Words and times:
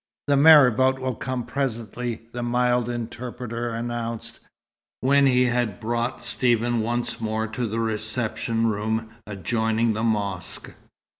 "The 0.25 0.35
marabout 0.35 0.97
will 0.97 1.13
come 1.13 1.45
presently," 1.45 2.23
the 2.31 2.41
mild 2.41 2.89
interpreter 2.89 3.69
announced, 3.69 4.39
when 5.01 5.27
he 5.27 5.45
had 5.45 5.79
brought 5.79 6.23
Stephen 6.23 6.79
once 6.79 7.21
more 7.21 7.45
to 7.49 7.67
the 7.67 7.79
reception 7.79 8.65
room 8.65 9.11
adjoining 9.27 9.93
the 9.93 10.01
mosque. 10.01 10.73